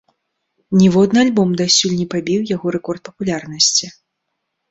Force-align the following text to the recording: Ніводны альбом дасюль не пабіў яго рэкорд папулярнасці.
Ніводны 0.83 1.19
альбом 1.25 1.51
дасюль 1.61 1.93
не 1.99 2.07
пабіў 2.13 2.47
яго 2.55 2.67
рэкорд 2.79 3.01
папулярнасці. 3.09 3.85